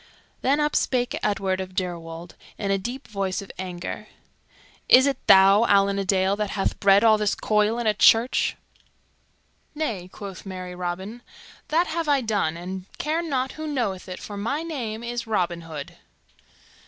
[0.41, 4.07] Then up spake Edward of Deirwold in a deep voice of anger,
[4.89, 8.57] "Is it thou, Allan a Dale, that hath bred all this coil in a church?"
[9.75, 11.21] "Nay," quoth merry Robin,
[11.67, 15.27] "that have I done, and I care not who knoweth it, for my name is
[15.27, 15.95] Robin Hood."